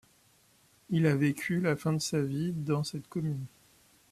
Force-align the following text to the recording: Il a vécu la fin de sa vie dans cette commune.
Il 0.89 1.05
a 1.05 1.15
vécu 1.15 1.59
la 1.61 1.75
fin 1.75 1.93
de 1.93 1.99
sa 1.99 2.23
vie 2.23 2.53
dans 2.53 2.83
cette 2.83 3.07
commune. 3.07 3.45